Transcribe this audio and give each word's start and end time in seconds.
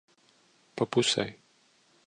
Pa 0.75 0.85
pusei. 0.91 1.31